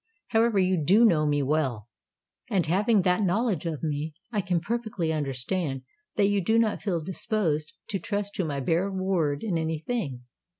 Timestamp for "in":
9.43-9.59